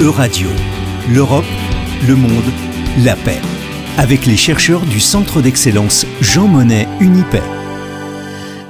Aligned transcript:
Euradio, 0.00 0.48
l'Europe, 1.08 1.44
le 2.08 2.16
monde, 2.16 2.42
la 3.04 3.14
paix. 3.14 3.40
Avec 3.96 4.26
les 4.26 4.36
chercheurs 4.36 4.80
du 4.80 4.98
Centre 4.98 5.40
d'excellence 5.40 6.04
Jean 6.20 6.48
Monnet 6.48 6.88
Unipaix. 6.98 7.44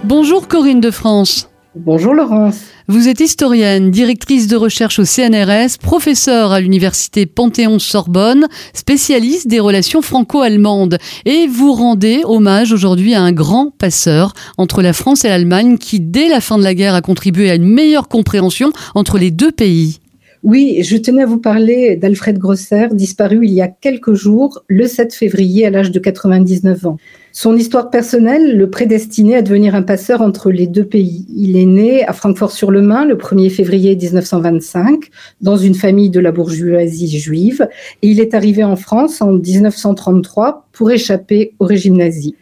Bonjour 0.04 0.48
Corinne 0.48 0.82
de 0.82 0.90
France. 0.90 1.48
Bonjour 1.74 2.12
Laurence. 2.12 2.56
Vous 2.88 3.08
êtes 3.08 3.20
historienne, 3.20 3.90
directrice 3.90 4.48
de 4.48 4.56
recherche 4.56 4.98
au 4.98 5.06
CNRS, 5.06 5.78
professeure 5.80 6.52
à 6.52 6.60
l'université 6.60 7.24
Panthéon-Sorbonne, 7.24 8.46
spécialiste 8.74 9.48
des 9.48 9.60
relations 9.60 10.02
franco-allemandes. 10.02 10.98
Et 11.24 11.46
vous 11.46 11.72
rendez 11.72 12.20
hommage 12.24 12.70
aujourd'hui 12.70 13.14
à 13.14 13.22
un 13.22 13.32
grand 13.32 13.70
passeur 13.70 14.34
entre 14.58 14.82
la 14.82 14.92
France 14.92 15.24
et 15.24 15.28
l'Allemagne 15.28 15.78
qui, 15.78 16.00
dès 16.00 16.28
la 16.28 16.42
fin 16.42 16.58
de 16.58 16.64
la 16.64 16.74
guerre, 16.74 16.94
a 16.94 17.00
contribué 17.00 17.50
à 17.50 17.54
une 17.54 17.66
meilleure 17.66 18.08
compréhension 18.08 18.72
entre 18.94 19.16
les 19.16 19.30
deux 19.30 19.50
pays. 19.50 20.00
Oui, 20.44 20.82
je 20.82 20.98
tenais 20.98 21.22
à 21.22 21.26
vous 21.26 21.38
parler 21.38 21.96
d'Alfred 21.96 22.36
Grosser, 22.36 22.88
disparu 22.92 23.46
il 23.46 23.54
y 23.54 23.62
a 23.62 23.68
quelques 23.68 24.12
jours, 24.12 24.62
le 24.68 24.86
7 24.86 25.14
février, 25.14 25.64
à 25.64 25.70
l'âge 25.70 25.90
de 25.90 25.98
99 25.98 26.84
ans. 26.84 26.98
Son 27.32 27.56
histoire 27.56 27.88
personnelle 27.88 28.58
le 28.58 28.68
prédestinait 28.68 29.36
à 29.36 29.42
devenir 29.42 29.74
un 29.74 29.80
passeur 29.80 30.20
entre 30.20 30.50
les 30.50 30.66
deux 30.66 30.84
pays. 30.84 31.24
Il 31.34 31.56
est 31.56 31.64
né 31.64 32.06
à 32.06 32.12
Francfort-sur-le-Main 32.12 33.06
le 33.06 33.14
1er 33.14 33.48
février 33.48 33.96
1925 33.96 35.08
dans 35.40 35.56
une 35.56 35.74
famille 35.74 36.10
de 36.10 36.20
la 36.20 36.30
bourgeoisie 36.30 37.18
juive 37.18 37.66
et 38.02 38.08
il 38.08 38.20
est 38.20 38.34
arrivé 38.34 38.62
en 38.64 38.76
France 38.76 39.22
en 39.22 39.32
1933 39.32 40.68
pour 40.72 40.90
échapper 40.90 41.54
au 41.58 41.64
régime 41.64 41.96
nazi. 41.96 42.36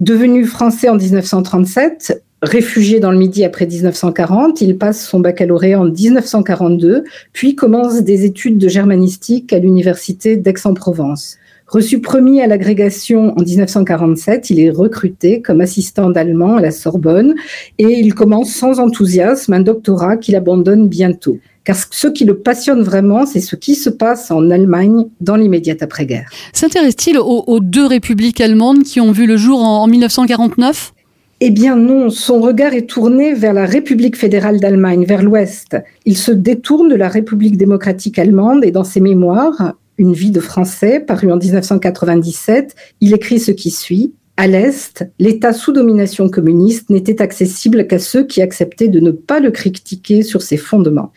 Devenu 0.00 0.44
français 0.44 0.90
en 0.90 0.96
1937, 0.96 2.22
Réfugié 2.42 3.00
dans 3.00 3.10
le 3.10 3.18
Midi 3.18 3.44
après 3.44 3.66
1940, 3.66 4.60
il 4.60 4.78
passe 4.78 5.04
son 5.04 5.18
baccalauréat 5.18 5.80
en 5.80 5.86
1942, 5.86 7.02
puis 7.32 7.56
commence 7.56 8.00
des 8.02 8.24
études 8.24 8.58
de 8.58 8.68
germanistique 8.68 9.52
à 9.52 9.58
l'université 9.58 10.36
d'Aix-en-Provence. 10.36 11.38
Reçu 11.66 12.00
premier 12.00 12.40
à 12.42 12.46
l'agrégation 12.46 13.36
en 13.36 13.42
1947, 13.42 14.50
il 14.50 14.60
est 14.60 14.70
recruté 14.70 15.42
comme 15.42 15.60
assistant 15.60 16.10
d'allemand 16.10 16.56
à 16.56 16.62
la 16.62 16.70
Sorbonne 16.70 17.34
et 17.76 17.98
il 17.98 18.14
commence 18.14 18.52
sans 18.54 18.78
enthousiasme 18.78 19.52
un 19.52 19.60
doctorat 19.60 20.16
qu'il 20.16 20.36
abandonne 20.36 20.88
bientôt. 20.88 21.38
Car 21.64 21.76
ce 21.90 22.06
qui 22.06 22.24
le 22.24 22.38
passionne 22.38 22.80
vraiment, 22.80 23.26
c'est 23.26 23.40
ce 23.40 23.54
qui 23.54 23.74
se 23.74 23.90
passe 23.90 24.30
en 24.30 24.48
Allemagne 24.48 25.04
dans 25.20 25.36
l'immédiate 25.36 25.82
après-guerre. 25.82 26.30
S'intéresse-t-il 26.54 27.18
aux, 27.18 27.60
deux 27.60 27.84
républiques 27.84 28.40
allemandes 28.40 28.84
qui 28.84 29.00
ont 29.02 29.12
vu 29.12 29.26
le 29.26 29.36
jour 29.36 29.60
en 29.60 29.86
1949 29.88 30.94
eh 31.40 31.50
bien 31.50 31.76
non, 31.76 32.10
son 32.10 32.40
regard 32.40 32.74
est 32.74 32.88
tourné 32.88 33.32
vers 33.32 33.52
la 33.52 33.64
République 33.64 34.16
fédérale 34.16 34.58
d'Allemagne, 34.58 35.04
vers 35.04 35.22
l'Ouest. 35.22 35.76
Il 36.04 36.16
se 36.16 36.32
détourne 36.32 36.88
de 36.88 36.96
la 36.96 37.08
République 37.08 37.56
démocratique 37.56 38.18
allemande 38.18 38.64
et 38.64 38.72
dans 38.72 38.84
ses 38.84 39.00
mémoires, 39.00 39.74
Une 39.98 40.12
vie 40.12 40.30
de 40.30 40.38
français, 40.40 41.00
paru 41.00 41.32
en 41.32 41.36
1997, 41.36 42.76
il 43.00 43.14
écrit 43.14 43.40
ce 43.40 43.50
qui 43.50 43.70
suit. 43.70 44.14
À 44.36 44.46
l'Est, 44.46 45.04
l'État 45.18 45.52
sous 45.52 45.72
domination 45.72 46.28
communiste 46.28 46.90
n'était 46.90 47.20
accessible 47.20 47.88
qu'à 47.88 47.98
ceux 47.98 48.24
qui 48.24 48.40
acceptaient 48.40 48.86
de 48.86 49.00
ne 49.00 49.10
pas 49.10 49.40
le 49.40 49.50
critiquer 49.50 50.22
sur 50.22 50.42
ses 50.42 50.56
fondements. 50.56 51.12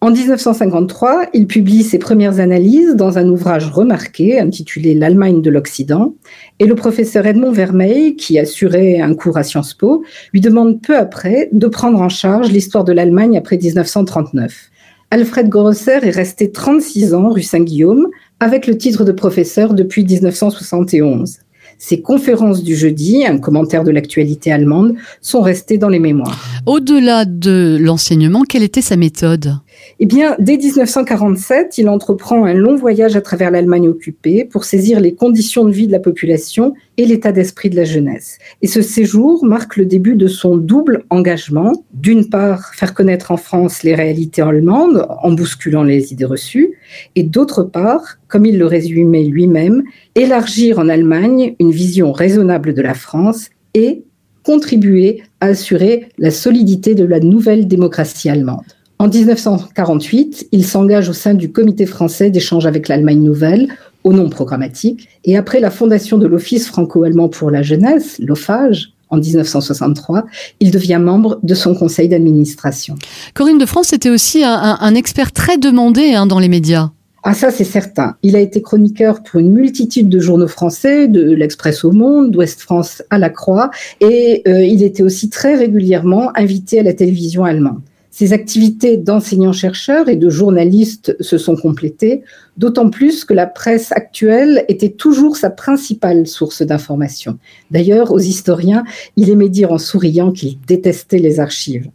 En 0.00 0.12
1953, 0.12 1.30
il 1.34 1.48
publie 1.48 1.82
ses 1.82 1.98
premières 1.98 2.38
analyses 2.38 2.94
dans 2.94 3.18
un 3.18 3.28
ouvrage 3.28 3.66
remarqué 3.66 4.38
intitulé 4.38 4.94
L'Allemagne 4.94 5.42
de 5.42 5.50
l'Occident, 5.50 6.14
et 6.60 6.66
le 6.66 6.76
professeur 6.76 7.26
Edmond 7.26 7.50
Vermeil, 7.50 8.14
qui 8.14 8.38
assurait 8.38 9.00
un 9.00 9.14
cours 9.14 9.36
à 9.36 9.42
Sciences 9.42 9.74
Po, 9.74 10.04
lui 10.32 10.40
demande 10.40 10.80
peu 10.80 10.96
après 10.96 11.48
de 11.50 11.66
prendre 11.66 12.00
en 12.00 12.08
charge 12.08 12.52
l'histoire 12.52 12.84
de 12.84 12.92
l'Allemagne 12.92 13.36
après 13.36 13.58
1939. 13.58 14.70
Alfred 15.10 15.48
Grosser 15.48 15.98
est 16.02 16.10
resté 16.10 16.52
36 16.52 17.14
ans 17.14 17.30
rue 17.30 17.42
Saint-Guillaume, 17.42 18.06
avec 18.38 18.68
le 18.68 18.78
titre 18.78 19.04
de 19.04 19.10
professeur 19.10 19.74
depuis 19.74 20.04
1971. 20.04 21.38
Ces 21.80 22.02
conférences 22.02 22.62
du 22.62 22.76
jeudi, 22.76 23.24
un 23.24 23.38
commentaire 23.38 23.84
de 23.84 23.90
l'actualité 23.90 24.52
allemande, 24.52 24.94
sont 25.20 25.40
restées 25.40 25.78
dans 25.78 25.88
les 25.88 26.00
mémoires. 26.00 26.38
Au-delà 26.66 27.24
de 27.24 27.78
l'enseignement, 27.80 28.42
quelle 28.42 28.64
était 28.64 28.82
sa 28.82 28.96
méthode? 28.96 29.54
Eh 30.00 30.06
bien, 30.06 30.36
dès 30.38 30.56
1947, 30.56 31.78
il 31.78 31.88
entreprend 31.88 32.44
un 32.44 32.54
long 32.54 32.76
voyage 32.76 33.16
à 33.16 33.20
travers 33.20 33.50
l'Allemagne 33.50 33.88
occupée 33.88 34.44
pour 34.44 34.64
saisir 34.64 35.00
les 35.00 35.14
conditions 35.14 35.64
de 35.64 35.72
vie 35.72 35.86
de 35.86 35.92
la 35.92 35.98
population 35.98 36.74
et 36.96 37.04
l'état 37.04 37.32
d'esprit 37.32 37.68
de 37.68 37.76
la 37.76 37.84
jeunesse. 37.84 38.38
Et 38.62 38.68
ce 38.68 38.80
séjour 38.80 39.44
marque 39.44 39.76
le 39.76 39.86
début 39.86 40.14
de 40.14 40.28
son 40.28 40.56
double 40.56 41.04
engagement. 41.10 41.84
D'une 41.92 42.28
part, 42.28 42.74
faire 42.74 42.94
connaître 42.94 43.30
en 43.30 43.36
France 43.36 43.82
les 43.82 43.94
réalités 43.94 44.42
allemandes 44.42 45.06
en 45.22 45.32
bousculant 45.32 45.82
les 45.82 46.12
idées 46.12 46.24
reçues, 46.24 46.74
et 47.16 47.24
d'autre 47.24 47.62
part, 47.64 48.18
comme 48.28 48.46
il 48.46 48.58
le 48.58 48.66
résumait 48.66 49.24
lui-même, 49.24 49.82
élargir 50.14 50.78
en 50.78 50.88
Allemagne 50.88 51.54
une 51.58 51.72
vision 51.72 52.12
raisonnable 52.12 52.72
de 52.72 52.82
la 52.82 52.94
France 52.94 53.50
et 53.74 54.04
contribuer 54.44 55.22
à 55.40 55.46
assurer 55.46 56.08
la 56.18 56.30
solidité 56.30 56.94
de 56.94 57.04
la 57.04 57.20
nouvelle 57.20 57.68
démocratie 57.68 58.30
allemande. 58.30 58.77
En 59.00 59.06
1948, 59.06 60.48
il 60.50 60.64
s'engage 60.64 61.08
au 61.08 61.12
sein 61.12 61.34
du 61.34 61.52
Comité 61.52 61.86
français 61.86 62.30
d'échange 62.30 62.66
avec 62.66 62.88
l'Allemagne 62.88 63.22
nouvelle, 63.22 63.68
au 64.02 64.12
nom 64.12 64.28
programmatique, 64.28 65.08
et 65.24 65.36
après 65.36 65.60
la 65.60 65.70
fondation 65.70 66.18
de 66.18 66.26
l'Office 66.26 66.66
franco-allemand 66.66 67.28
pour 67.28 67.52
la 67.52 67.62
jeunesse, 67.62 68.18
l'OFAGE, 68.18 68.92
en 69.10 69.18
1963, 69.18 70.24
il 70.58 70.72
devient 70.72 70.98
membre 71.00 71.38
de 71.44 71.54
son 71.54 71.76
conseil 71.76 72.08
d'administration. 72.08 72.96
Corinne 73.34 73.58
de 73.58 73.66
France 73.66 73.92
était 73.92 74.10
aussi 74.10 74.42
un, 74.44 74.94
expert 74.96 75.30
très 75.30 75.58
demandé 75.58 76.14
hein, 76.14 76.26
dans 76.26 76.40
les 76.40 76.48
médias. 76.48 76.90
Ah 77.22 77.34
ça 77.34 77.50
c'est 77.50 77.64
certain. 77.64 78.16
Il 78.22 78.36
a 78.36 78.40
été 78.40 78.62
chroniqueur 78.62 79.22
pour 79.22 79.40
une 79.40 79.52
multitude 79.52 80.08
de 80.08 80.18
journaux 80.18 80.48
français, 80.48 81.08
de 81.08 81.32
l'Express 81.32 81.84
au 81.84 81.92
Monde, 81.92 82.32
d'Ouest 82.32 82.60
France 82.60 83.02
à 83.10 83.18
la 83.18 83.30
Croix, 83.30 83.70
et 84.00 84.42
euh, 84.46 84.64
il 84.64 84.82
était 84.82 85.02
aussi 85.02 85.30
très 85.30 85.54
régulièrement 85.54 86.30
invité 86.36 86.80
à 86.80 86.82
la 86.82 86.92
télévision 86.92 87.44
allemande. 87.44 87.80
Ses 88.18 88.32
activités 88.32 88.96
d'enseignant-chercheur 88.96 90.08
et 90.08 90.16
de 90.16 90.28
journaliste 90.28 91.14
se 91.20 91.38
sont 91.38 91.54
complétées, 91.54 92.22
d'autant 92.56 92.90
plus 92.90 93.24
que 93.24 93.32
la 93.32 93.46
presse 93.46 93.92
actuelle 93.92 94.64
était 94.66 94.88
toujours 94.88 95.36
sa 95.36 95.50
principale 95.50 96.26
source 96.26 96.62
d'information. 96.62 97.38
D'ailleurs, 97.70 98.10
aux 98.10 98.18
historiens, 98.18 98.82
il 99.14 99.30
aimait 99.30 99.48
dire 99.48 99.70
en 99.70 99.78
souriant 99.78 100.32
qu'il 100.32 100.58
détestait 100.66 101.20
les 101.20 101.38
archives. 101.38 101.88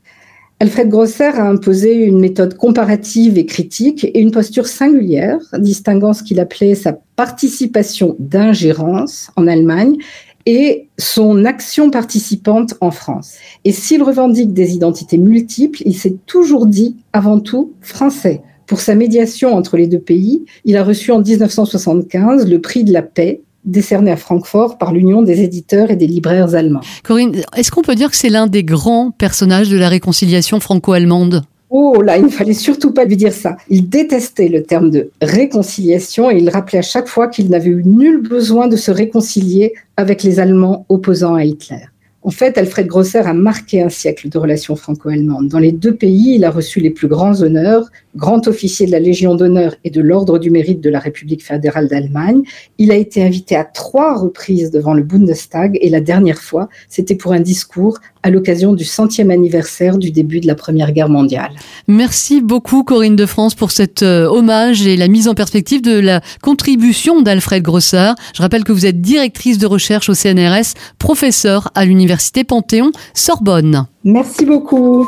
Alfred 0.61 0.87
Grosser 0.87 1.25
a 1.25 1.45
imposé 1.45 1.93
une 1.93 2.21
méthode 2.21 2.55
comparative 2.55 3.37
et 3.37 3.45
critique 3.45 4.05
et 4.05 4.21
une 4.21 4.31
posture 4.31 4.67
singulière, 4.67 5.39
distinguant 5.57 6.13
ce 6.13 6.23
qu'il 6.23 6.39
appelait 6.39 6.73
sa 6.73 6.97
participation 7.17 8.15
d'ingérence 8.17 9.29
en 9.35 9.45
Allemagne 9.45 9.97
et 10.45 10.87
son 10.97 11.45
action 11.45 11.89
participante 11.89 12.73
en 12.81 12.91
France. 12.91 13.33
Et 13.65 13.71
s'il 13.71 14.03
revendique 14.03 14.53
des 14.53 14.73
identités 14.73 15.17
multiples, 15.17 15.81
il 15.85 15.95
s'est 15.95 16.15
toujours 16.25 16.65
dit 16.65 16.97
avant 17.13 17.39
tout 17.39 17.73
français. 17.81 18.41
Pour 18.65 18.79
sa 18.79 18.95
médiation 18.95 19.53
entre 19.55 19.77
les 19.77 19.87
deux 19.87 19.99
pays, 19.99 20.45
il 20.65 20.77
a 20.77 20.83
reçu 20.83 21.11
en 21.11 21.21
1975 21.21 22.47
le 22.47 22.61
prix 22.61 22.83
de 22.83 22.93
la 22.93 23.01
paix 23.01 23.41
décerné 23.65 24.11
à 24.11 24.17
Francfort 24.17 24.77
par 24.77 24.91
l'Union 24.91 25.21
des 25.21 25.41
éditeurs 25.41 25.89
et 25.89 25.95
des 25.95 26.07
libraires 26.07 26.53
allemands. 26.55 26.81
Corinne, 27.03 27.41
est-ce 27.55 27.71
qu'on 27.71 27.81
peut 27.81 27.95
dire 27.95 28.09
que 28.09 28.17
c'est 28.17 28.29
l'un 28.29 28.47
des 28.47 28.63
grands 28.63 29.11
personnages 29.11 29.69
de 29.69 29.77
la 29.77 29.89
réconciliation 29.89 30.59
franco-allemande? 30.59 31.43
Oh 31.75 32.03
là, 32.03 32.19
il 32.19 32.25
ne 32.25 32.29
fallait 32.29 32.53
surtout 32.53 32.93
pas 32.93 33.03
lui 33.03 33.17
dire 33.17 33.33
ça. 33.33 33.57
Il 33.67 33.89
détestait 33.89 34.47
le 34.47 34.61
terme 34.61 34.91
de 34.91 35.09
réconciliation 35.23 36.29
et 36.29 36.37
il 36.37 36.47
rappelait 36.51 36.77
à 36.77 36.83
chaque 36.83 37.07
fois 37.07 37.27
qu'il 37.27 37.49
n'avait 37.49 37.71
eu 37.71 37.83
nul 37.83 38.21
besoin 38.21 38.67
de 38.67 38.75
se 38.75 38.91
réconcilier 38.91 39.73
avec 39.97 40.21
les 40.21 40.39
Allemands 40.39 40.85
opposants 40.89 41.33
à 41.33 41.43
Hitler. 41.43 41.87
En 42.21 42.29
fait, 42.29 42.57
Alfred 42.59 42.85
Grosser 42.85 43.17
a 43.17 43.33
marqué 43.33 43.81
un 43.81 43.89
siècle 43.89 44.29
de 44.29 44.37
relations 44.37 44.75
franco-allemandes. 44.75 45.49
Dans 45.49 45.59
les 45.59 45.71
deux 45.71 45.95
pays, 45.95 46.35
il 46.35 46.45
a 46.45 46.51
reçu 46.51 46.79
les 46.79 46.91
plus 46.91 47.07
grands 47.07 47.41
honneurs, 47.41 47.89
grand 48.15 48.47
officier 48.47 48.85
de 48.85 48.91
la 48.91 48.99
Légion 48.99 49.35
d'honneur 49.35 49.75
et 49.83 49.89
de 49.89 49.99
l'Ordre 49.99 50.37
du 50.37 50.51
mérite 50.51 50.79
de 50.79 50.89
la 50.91 50.99
République 50.99 51.43
fédérale 51.43 51.89
d'Allemagne. 51.89 52.43
Il 52.77 52.91
a 52.91 52.95
été 52.95 53.21
invité 53.21 53.55
à 53.55 53.65
trois 53.65 54.15
reprises 54.15 54.69
devant 54.69 54.93
le 54.93 55.03
Bundestag 55.03 55.77
et 55.81 55.89
la 55.89 55.99
dernière 56.01 56.39
fois, 56.39 56.69
c'était 56.87 57.15
pour 57.15 57.33
un 57.33 57.41
discours 57.41 57.97
à 58.23 58.29
l'occasion 58.29 58.73
du 58.73 58.85
centième 58.85 59.31
anniversaire 59.31 59.97
du 59.97 60.11
début 60.11 60.39
de 60.39 60.47
la 60.47 60.55
Première 60.55 60.91
Guerre 60.91 61.09
mondiale. 61.09 61.51
Merci 61.87 62.41
beaucoup 62.41 62.83
Corinne 62.83 63.15
de 63.15 63.25
France 63.25 63.53
pour 63.53 63.71
cet 63.71 64.01
euh, 64.01 64.27
hommage 64.27 64.87
et 64.87 64.97
la 64.97 65.07
mise 65.07 65.27
en 65.27 65.33
perspective 65.33 65.81
de 65.81 65.99
la 65.99 66.21
contribution 66.41 67.21
d'Alfred 67.21 67.61
Grosser. 67.61 68.11
Je 68.33 68.41
rappelle 68.41 68.63
que 68.63 68.71
vous 68.71 68.85
êtes 68.85 69.01
directrice 69.01 69.57
de 69.57 69.67
recherche 69.67 70.09
au 70.09 70.13
CNRS, 70.13 70.73
professeur 70.97 71.69
à 71.75 71.85
l'Université 71.85 72.43
Panthéon 72.43 72.91
Sorbonne. 73.13 73.85
Merci 74.03 74.45
beaucoup. 74.45 75.07